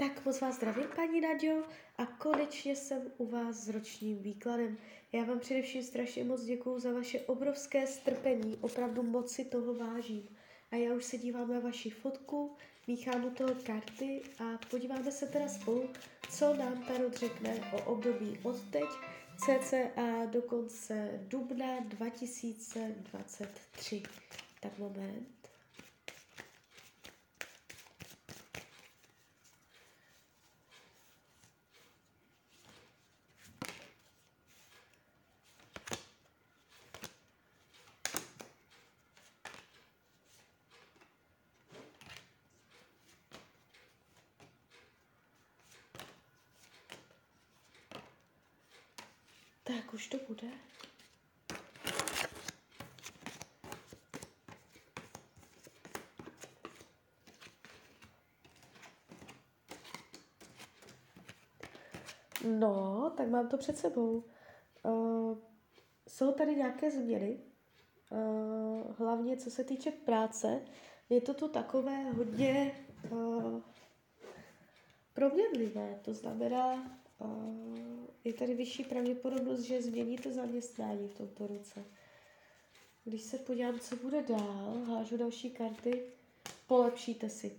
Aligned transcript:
Tak 0.00 0.24
moc 0.24 0.40
vás 0.40 0.56
zdravím, 0.56 0.86
paní 0.96 1.20
Naďo, 1.20 1.62
a 1.96 2.06
konečně 2.06 2.76
jsem 2.76 3.02
u 3.18 3.26
vás 3.26 3.56
s 3.56 3.68
ročním 3.68 4.22
výkladem. 4.22 4.78
Já 5.12 5.24
vám 5.24 5.38
především 5.38 5.82
strašně 5.82 6.24
moc 6.24 6.44
děkuju 6.44 6.78
za 6.78 6.92
vaše 6.92 7.20
obrovské 7.20 7.86
strpení, 7.86 8.58
opravdu 8.60 9.02
moc 9.02 9.32
si 9.32 9.44
toho 9.44 9.74
vážím. 9.74 10.28
A 10.70 10.76
já 10.76 10.94
už 10.94 11.04
se 11.04 11.18
dívám 11.18 11.52
na 11.52 11.60
vaši 11.60 11.90
fotku, 11.90 12.56
míchám 12.86 13.24
u 13.24 13.30
toho 13.30 13.54
karty 13.66 14.22
a 14.38 14.58
podíváme 14.70 15.12
se 15.12 15.26
teda 15.26 15.48
spolu, 15.48 15.88
co 16.30 16.54
nám 16.54 16.82
Tarot 16.82 17.16
řekne 17.16 17.72
o 17.72 17.92
období 17.92 18.38
od 18.42 18.70
teď, 18.70 18.88
cca 19.38 19.76
do 20.26 20.42
konce 20.42 21.20
dubna 21.22 21.80
2023. 21.80 24.02
Tak 24.60 24.78
moment. 24.78 25.37
Tak 49.68 49.94
už 49.94 50.08
to 50.08 50.18
bude. 50.28 50.48
No, 62.44 63.12
tak 63.16 63.28
mám 63.28 63.48
to 63.48 63.56
před 63.58 63.78
sebou. 63.78 64.24
Uh, 64.82 65.38
jsou 66.08 66.32
tady 66.32 66.54
nějaké 66.54 66.90
změny, 66.90 67.40
uh, 68.10 68.96
hlavně 68.98 69.36
co 69.36 69.50
se 69.50 69.64
týče 69.64 69.90
práce. 69.90 70.60
Je 71.10 71.20
to 71.20 71.34
tu 71.34 71.48
takové 71.48 72.10
hodně 72.10 72.84
uh, 73.10 73.60
proměnlivé, 75.14 76.00
to 76.04 76.14
znamená, 76.14 76.98
je 78.24 78.32
tady 78.34 78.54
vyšší 78.54 78.84
pravděpodobnost, 78.84 79.60
že 79.60 79.82
změníte 79.82 80.32
zaměstnání 80.32 81.08
v 81.08 81.14
tomto 81.14 81.46
roce. 81.46 81.84
Když 83.04 83.22
se 83.22 83.38
podívám, 83.38 83.80
co 83.80 83.96
bude 83.96 84.22
dál, 84.22 84.84
hážu 84.86 85.16
další 85.16 85.50
karty, 85.50 86.02
polepšíte 86.66 87.30
si. 87.30 87.52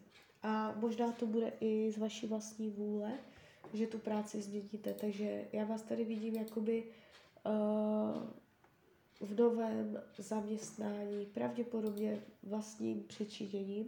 A 0.44 0.74
možná 0.76 1.12
to 1.12 1.26
bude 1.26 1.54
i 1.60 1.92
z 1.92 1.98
vaší 1.98 2.28
vlastní 2.28 2.70
vůle, 2.70 3.14
že 3.74 3.88
tu 3.88 4.00
práci 4.00 4.42
změníte. 4.42 4.94
Takže 4.94 5.48
já 5.54 5.66
vás 5.66 5.82
tady 5.82 6.04
vidím 6.04 6.36
jakoby 6.36 6.84
uh, 7.46 9.30
v 9.30 9.40
novém 9.40 10.02
zaměstnání, 10.18 11.26
pravděpodobně 11.26 12.24
vlastním 12.44 13.04
přičiněním. 13.04 13.88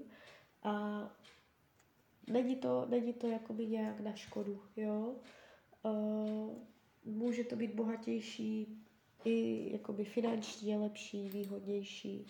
A 0.64 1.04
není 2.28 2.56
to, 2.56 2.86
není 2.90 3.14
to 3.14 3.28
jakoby 3.28 3.68
nějak 3.68 4.00
na 4.00 4.14
škodu, 4.16 4.62
jo. 4.78 5.16
Uh, 5.84 6.50
může 7.06 7.44
to 7.44 7.56
být 7.56 7.74
bohatější 7.74 8.78
i 9.26 9.68
jakoby 9.72 10.06
finančně 10.06 10.78
lepší, 10.78 11.30
výhodnější. 11.30 12.26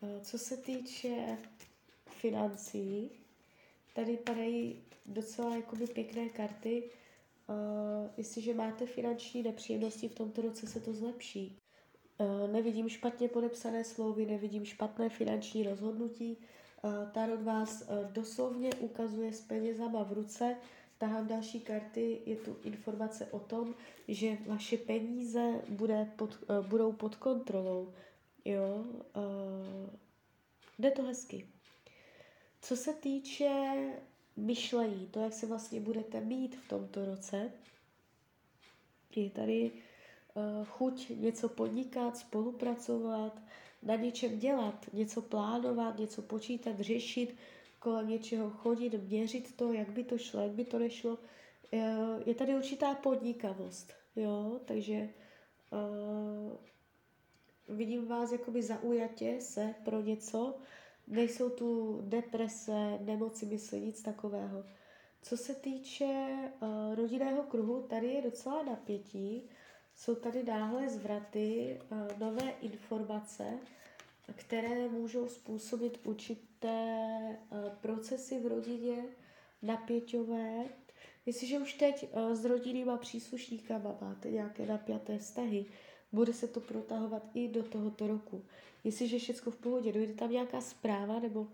Uh, 0.00 0.22
co 0.22 0.38
se 0.38 0.56
týče 0.56 1.38
financí, 2.06 3.10
tady 3.94 4.16
padají 4.16 4.82
docela 5.06 5.56
jakoby 5.56 5.86
pěkné 5.86 6.28
karty. 6.28 6.90
Uh, 7.48 7.56
jestliže 8.16 8.54
máte 8.54 8.86
finanční 8.86 9.42
nepříjemnosti, 9.42 10.08
v 10.08 10.14
tomto 10.14 10.42
roce 10.42 10.66
se 10.66 10.80
to 10.80 10.92
zlepší. 10.94 11.58
Nevidím 12.52 12.88
špatně 12.88 13.28
podepsané 13.28 13.84
slovy, 13.84 14.26
nevidím 14.26 14.64
špatné 14.64 15.08
finanční 15.08 15.62
rozhodnutí. 15.62 16.36
Tarot 17.12 17.42
vás 17.42 17.88
doslovně 18.12 18.74
ukazuje 18.74 19.32
s 19.32 19.40
penězama 19.40 20.02
v 20.02 20.12
ruce, 20.12 20.56
tahám 21.02 21.26
další 21.26 21.60
karty, 21.60 22.22
je 22.26 22.36
tu 22.36 22.56
informace 22.64 23.26
o 23.26 23.38
tom, 23.38 23.74
že 24.08 24.38
vaše 24.46 24.76
peníze 24.76 25.60
bude 25.68 26.12
pod, 26.16 26.38
uh, 26.48 26.66
budou 26.66 26.92
pod 26.92 27.16
kontrolou. 27.16 27.92
Jo, 28.44 28.84
uh, 29.16 29.90
jde 30.78 30.90
to 30.90 31.02
hezky. 31.02 31.46
Co 32.60 32.76
se 32.76 32.92
týče 32.92 33.50
myšlení, 34.36 35.06
to, 35.06 35.20
jak 35.20 35.32
se 35.32 35.46
vlastně 35.46 35.80
budete 35.80 36.20
mít 36.20 36.56
v 36.56 36.68
tomto 36.68 37.04
roce, 37.04 37.52
je 39.16 39.30
tady 39.30 39.70
uh, 39.70 40.64
chuť 40.64 41.08
něco 41.08 41.48
podnikat, 41.48 42.16
spolupracovat, 42.16 43.42
na 43.82 43.94
něčem 43.94 44.38
dělat, 44.38 44.86
něco 44.92 45.22
plánovat, 45.22 45.98
něco 45.98 46.22
počítat, 46.22 46.80
řešit, 46.80 47.36
kolem 47.82 48.08
něčeho 48.08 48.50
chodit, 48.50 48.94
měřit 48.94 49.56
to, 49.56 49.72
jak 49.72 49.90
by 49.90 50.04
to 50.04 50.18
šlo, 50.18 50.40
jak 50.40 50.52
by 50.52 50.64
to 50.64 50.78
nešlo. 50.78 51.18
Eh, 51.72 51.96
je 52.26 52.34
tady 52.34 52.54
určitá 52.54 52.94
podnikavost, 52.94 53.92
jo, 54.16 54.60
takže 54.64 55.08
uh, 55.70 56.56
vidím 57.76 58.06
vás 58.06 58.32
jakoby 58.32 58.62
zaujatě 58.62 59.40
se 59.40 59.74
pro 59.84 60.00
něco, 60.00 60.54
nejsou 61.08 61.50
tu 61.50 62.00
deprese, 62.04 62.98
nemoci 63.00 63.46
mysli, 63.46 63.80
nic 63.80 64.02
takového. 64.02 64.64
Co 65.22 65.36
se 65.36 65.54
týče 65.54 66.36
uh, 66.60 66.94
rodinného 66.94 67.42
kruhu, 67.42 67.82
tady 67.82 68.06
je 68.06 68.22
docela 68.22 68.62
napětí, 68.62 69.42
jsou 69.94 70.14
tady 70.14 70.42
náhle 70.42 70.88
zvraty, 70.88 71.80
uh, 71.90 72.18
nové 72.18 72.50
informace, 72.60 73.58
které 74.34 74.88
můžou 74.88 75.28
způsobit 75.28 76.00
určité 76.04 76.98
uh, 77.50 77.58
procesy 77.80 78.38
v 78.38 78.46
rodině, 78.46 79.04
napěťové. 79.62 80.64
Jestliže 81.26 81.58
už 81.58 81.74
teď 81.74 82.08
uh, 82.12 82.34
s 82.34 82.44
rodinnýma 82.44 82.96
příslušníkama 82.96 83.98
máte 84.00 84.30
nějaké 84.30 84.66
napjaté 84.66 85.18
vztahy, 85.18 85.66
bude 86.12 86.32
se 86.32 86.48
to 86.48 86.60
protahovat 86.60 87.22
i 87.34 87.48
do 87.48 87.62
tohoto 87.62 88.06
roku. 88.06 88.44
Jestliže 88.84 89.18
všechno 89.18 89.52
v 89.52 89.56
pohodě, 89.56 89.92
dojde 89.92 90.14
tam 90.14 90.30
nějaká 90.30 90.60
zpráva 90.60 91.18
nebo 91.18 91.48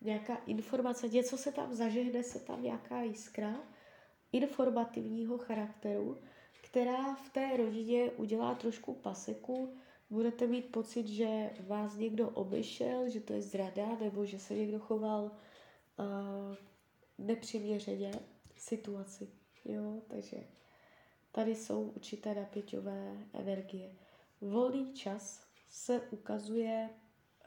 nějaká 0.00 0.34
informace, 0.34 1.08
něco 1.08 1.36
se 1.36 1.52
tam 1.52 1.74
zažehne, 1.74 2.22
se 2.22 2.40
tam 2.40 2.62
nějaká 2.62 3.02
jiskra 3.02 3.60
informativního 4.32 5.38
charakteru, 5.38 6.18
která 6.62 7.14
v 7.14 7.30
té 7.30 7.56
rodině 7.56 8.10
udělá 8.10 8.54
trošku 8.54 8.94
paseku, 8.94 9.74
budete 10.12 10.46
mít 10.46 10.72
pocit, 10.72 11.08
že 11.08 11.50
vás 11.66 11.96
někdo 11.96 12.28
obešel, 12.28 13.08
že 13.08 13.20
to 13.20 13.32
je 13.32 13.42
zrada, 13.42 13.96
nebo 14.00 14.26
že 14.26 14.38
se 14.38 14.54
někdo 14.54 14.78
choval 14.78 15.24
uh, 15.24 16.56
nepřiměřeně 17.18 18.12
situaci. 18.56 19.28
Jo, 19.64 20.02
takže 20.08 20.36
tady 21.32 21.54
jsou 21.54 21.82
určité 21.82 22.34
napěťové 22.34 23.16
energie. 23.32 23.94
Volný 24.40 24.92
čas 24.94 25.46
se 25.68 26.00
ukazuje 26.00 26.90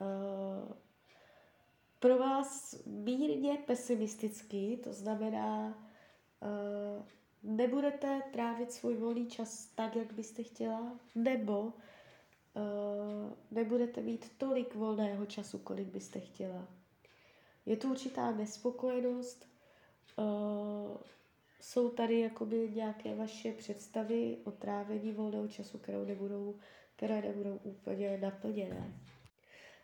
uh, 0.01 0.73
pro 1.99 2.17
vás 2.17 2.75
mírně 2.85 3.57
pesimistický, 3.65 4.77
to 4.77 4.93
znamená, 4.93 5.67
uh, 5.67 7.05
nebudete 7.43 8.21
trávit 8.33 8.71
svůj 8.71 8.95
volný 8.95 9.27
čas 9.27 9.65
tak, 9.65 9.95
jak 9.95 10.13
byste 10.13 10.43
chtěla, 10.43 10.99
nebo 11.15 11.73
uh, 12.55 13.33
nebudete 13.51 14.01
mít 14.01 14.31
tolik 14.37 14.75
volného 14.75 15.25
času, 15.25 15.59
kolik 15.59 15.87
byste 15.87 16.19
chtěla. 16.19 16.67
Je 17.65 17.77
tu 17.77 17.91
určitá 17.91 18.31
nespokojenost, 18.31 19.49
uh, 20.17 20.97
jsou 21.61 21.89
tady 21.89 22.19
jakoby 22.19 22.71
nějaké 22.75 23.15
vaše 23.15 23.51
představy 23.51 24.37
o 24.43 24.51
trávení 24.51 25.11
volného 25.11 25.47
času, 25.47 25.77
které 25.77 26.05
nebudou, 26.05 26.55
které 26.95 27.21
nebudou 27.21 27.59
úplně 27.63 28.17
naplněné. 28.17 28.93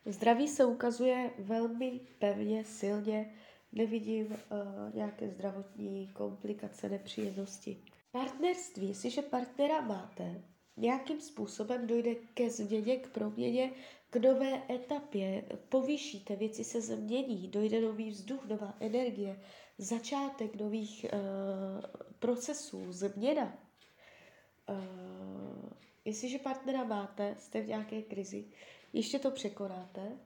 Zdraví 0.05 0.47
se 0.47 0.65
ukazuje 0.65 1.31
velmi 1.39 1.99
pevně, 2.19 2.63
silně, 2.63 3.33
nevidím 3.71 4.25
uh, 4.27 4.95
nějaké 4.95 5.29
zdravotní 5.29 6.07
komplikace, 6.07 6.89
nepříjemnosti. 6.89 7.83
Partnerství, 8.11 8.87
jestliže 8.87 9.21
partnera 9.21 9.81
máte, 9.81 10.41
nějakým 10.81 11.21
způsobem 11.21 11.87
dojde 11.87 12.15
ke 12.15 12.49
změně, 12.49 12.97
k 12.97 13.07
proměně, 13.09 13.71
k 14.09 14.15
nové 14.15 14.61
etapě, 14.69 15.43
povýšíte, 15.69 16.35
věci 16.35 16.63
se 16.63 16.81
změní, 16.81 17.47
dojde 17.47 17.81
nový 17.81 18.09
vzduch, 18.09 18.45
nová 18.45 18.77
energie, 18.79 19.39
začátek 19.77 20.55
nových 20.55 21.05
uh, 21.13 21.19
procesů, 22.19 22.91
změna. 22.91 23.57
Uh, 24.69 25.69
jestliže 26.05 26.39
partnera 26.39 26.83
máte, 26.83 27.35
jste 27.39 27.61
v 27.61 27.67
nějaké 27.67 28.01
krizi, 28.01 28.45
ještě 28.93 29.19
to 29.19 29.31
překonáte 29.31 30.17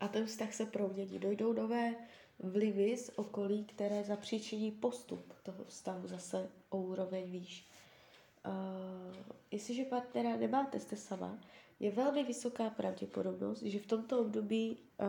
a 0.00 0.08
ten 0.08 0.26
vztah 0.26 0.54
se 0.54 0.66
promění. 0.66 1.18
Dojdou 1.18 1.52
nové 1.52 1.94
vlivy 2.38 2.96
z 2.96 3.10
okolí, 3.16 3.64
které 3.64 4.04
zapříčiní 4.04 4.70
postup 4.70 5.32
toho 5.42 5.64
vztahu 5.64 6.06
zase 6.06 6.50
o 6.70 6.76
úroveň 6.78 7.30
výš. 7.30 7.73
Uh, 8.46 9.16
jestliže 9.50 9.84
partnera 9.84 10.36
nemáte, 10.36 10.80
jste 10.80 10.96
sama, 10.96 11.38
je 11.80 11.90
velmi 11.90 12.24
vysoká 12.24 12.70
pravděpodobnost, 12.70 13.62
že 13.62 13.78
v 13.78 13.86
tomto 13.86 14.20
období 14.20 14.78
uh, 14.78 15.06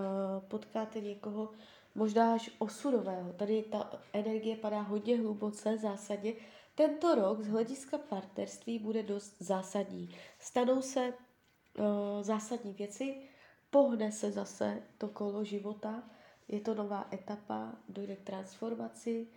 potkáte 0.48 1.02
někoho 1.02 1.52
možná 1.96 2.34
až 2.34 2.52
osudového. 2.60 3.34
Tady 3.34 3.64
ta 3.64 4.02
energie 4.14 4.56
padá 4.56 4.82
hodně 4.82 5.18
hluboce, 5.18 5.78
zásadně. 5.78 6.34
Tento 6.76 7.16
rok 7.16 7.42
z 7.42 7.48
hlediska 7.48 7.98
partnerství 7.98 8.80
bude 8.80 9.04
dost 9.04 9.36
zásadní. 9.40 10.10
Stanou 10.40 10.82
se 10.82 11.14
uh, 11.14 11.86
zásadní 12.22 12.74
věci, 12.74 13.22
pohne 13.70 14.12
se 14.12 14.32
zase 14.32 14.84
to 14.98 15.08
kolo 15.08 15.44
života, 15.44 16.04
je 16.48 16.60
to 16.60 16.76
nová 16.76 17.08
etapa, 17.14 17.76
dojde 17.90 18.16
k 18.16 18.22
transformaci, 18.22 19.28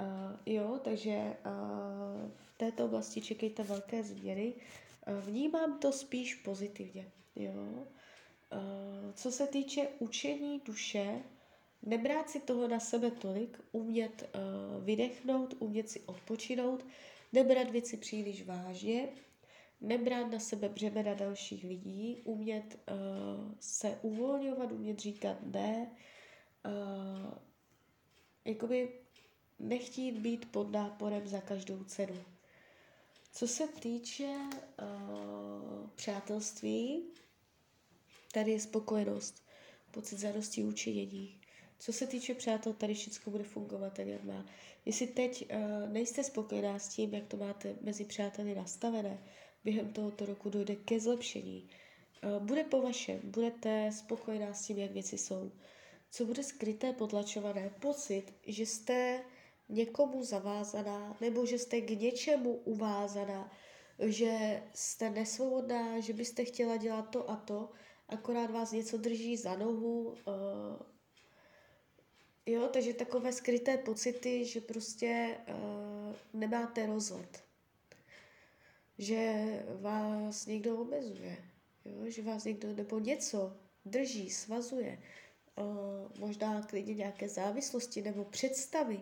uh, 0.00 0.06
jo, 0.46 0.80
takže 0.84 1.36
uh, 1.46 2.30
v 2.36 2.58
této 2.58 2.84
oblasti 2.84 3.20
čekejte 3.20 3.62
velké 3.62 4.02
změny. 4.02 4.54
Uh, 5.08 5.20
vnímám 5.20 5.78
to 5.78 5.92
spíš 5.92 6.34
pozitivně, 6.34 7.10
jo. 7.36 7.52
Uh, 8.52 9.12
co 9.14 9.32
se 9.32 9.46
týče 9.46 9.88
učení 9.98 10.62
duše, 10.64 11.22
nebrát 11.82 12.30
si 12.30 12.40
toho 12.40 12.68
na 12.68 12.80
sebe 12.80 13.10
tolik, 13.10 13.60
umět 13.72 14.30
uh, 14.34 14.84
vydechnout, 14.84 15.54
umět 15.58 15.90
si 15.90 16.00
odpočinout, 16.00 16.86
nebrat 17.32 17.70
věci 17.70 17.96
příliš 17.96 18.46
vážně, 18.46 19.08
nebrát 19.80 20.30
na 20.30 20.38
sebe 20.38 20.68
břemena 20.68 21.14
dalších 21.14 21.64
lidí, 21.64 22.22
umět 22.24 22.78
uh, 22.90 23.52
se 23.60 23.98
uvolňovat, 24.02 24.72
umět 24.72 24.98
říkat 24.98 25.36
ne, 25.42 25.90
uh, 26.66 27.34
jakoby 28.44 29.05
nechtít 29.58 30.12
být 30.12 30.52
pod 30.52 30.72
náporem 30.72 31.28
za 31.28 31.40
každou 31.40 31.84
cenu. 31.84 32.24
Co 33.32 33.48
se 33.48 33.68
týče 33.68 34.26
uh, 34.26 35.88
přátelství, 35.94 37.02
tady 38.32 38.50
je 38.50 38.60
spokojenost, 38.60 39.44
pocit 39.90 40.18
zadosti 40.18 40.64
učinění. 40.64 41.40
Co 41.78 41.92
se 41.92 42.06
týče 42.06 42.34
přátel, 42.34 42.72
tady 42.72 42.94
všechno 42.94 43.32
bude 43.32 43.44
fungovat 43.44 43.92
tak, 43.92 44.06
jak 44.06 44.24
má. 44.24 44.46
Jestli 44.84 45.06
teď 45.06 45.50
uh, 45.50 45.92
nejste 45.92 46.24
spokojená 46.24 46.78
s 46.78 46.88
tím, 46.88 47.14
jak 47.14 47.26
to 47.26 47.36
máte 47.36 47.76
mezi 47.80 48.04
přáteli 48.04 48.54
nastavené, 48.54 49.18
během 49.64 49.92
tohoto 49.92 50.26
roku 50.26 50.50
dojde 50.50 50.76
ke 50.76 51.00
zlepšení. 51.00 51.68
Uh, 52.24 52.46
bude 52.46 52.64
po 52.64 52.82
vašem, 52.82 53.20
budete 53.24 53.92
spokojená 53.92 54.54
s 54.54 54.66
tím, 54.66 54.78
jak 54.78 54.90
věci 54.90 55.18
jsou. 55.18 55.52
Co 56.10 56.24
bude 56.24 56.42
skryté, 56.42 56.92
potlačované? 56.92 57.70
Pocit, 57.80 58.34
že 58.46 58.66
jste 58.66 59.24
někomu 59.68 60.24
zavázaná, 60.24 61.16
nebo 61.20 61.46
že 61.46 61.58
jste 61.58 61.80
k 61.80 61.90
něčemu 61.90 62.52
uvázaná, 62.52 63.52
že 63.98 64.62
jste 64.74 65.10
nesvobodná, 65.10 66.00
že 66.00 66.12
byste 66.12 66.44
chtěla 66.44 66.76
dělat 66.76 67.02
to 67.02 67.30
a 67.30 67.36
to, 67.36 67.70
akorát 68.08 68.50
vás 68.50 68.72
něco 68.72 68.96
drží 68.96 69.36
za 69.36 69.56
nohu, 69.56 70.08
uh, 70.08 70.16
Jo, 72.48 72.68
takže 72.72 72.94
takové 72.94 73.32
skryté 73.32 73.78
pocity, 73.78 74.44
že 74.44 74.60
prostě 74.60 75.38
uh, 75.48 76.14
nemáte 76.40 76.86
rozhod. 76.86 77.42
Že 78.98 79.44
vás 79.80 80.46
někdo 80.46 80.76
omezuje. 80.80 81.36
Jo, 81.84 82.10
že 82.10 82.22
vás 82.22 82.44
někdo 82.44 82.72
nebo 82.72 82.98
něco 82.98 83.56
drží, 83.84 84.30
svazuje. 84.30 85.02
Uh, 85.56 86.18
možná 86.18 86.62
klidně 86.62 86.94
nějaké 86.94 87.28
závislosti 87.28 88.02
nebo 88.02 88.24
představy. 88.24 89.00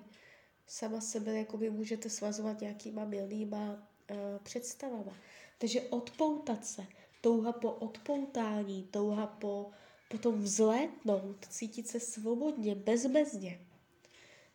Sama 0.66 1.00
sebe 1.00 1.38
jakoby 1.38 1.70
můžete 1.70 2.10
svazovat 2.10 2.60
nějakýma 2.60 3.04
milnýma 3.04 3.72
uh, 3.72 4.16
představama. 4.42 5.16
Takže 5.58 5.80
odpoutat 5.80 6.66
se, 6.66 6.86
touha 7.20 7.52
po 7.52 7.70
odpoutání, 7.70 8.88
touha 8.90 9.26
po 9.26 9.70
potom 10.08 10.40
vzlétnout, 10.40 11.46
cítit 11.48 11.88
se 11.88 12.00
svobodně, 12.00 12.74
bezmezně. 12.74 13.60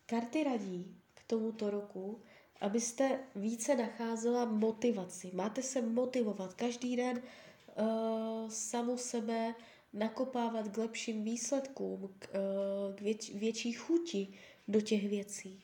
Karty 0.06 0.44
radí 0.44 0.96
k 1.14 1.24
tomuto 1.28 1.70
roku, 1.70 2.22
abyste 2.62 3.20
více 3.36 3.76
nacházela 3.76 4.46
motivaci. 4.46 5.32
Máte 5.34 5.62
se 5.62 5.82
motivovat 5.82 6.54
každý 6.54 6.96
den 6.96 7.22
uh, 7.22 8.50
samu 8.50 8.98
sebe 8.98 9.56
nakopávat 9.94 10.68
k 10.68 10.78
lepším 10.78 11.24
výsledkům, 11.24 12.16
k, 12.20 12.28
uh, 12.30 12.96
k 12.96 13.02
věč, 13.02 13.32
větší 13.34 13.74
chuti 13.74 14.28
do 14.68 14.82
těch 14.82 15.10
věcí. 15.10 15.64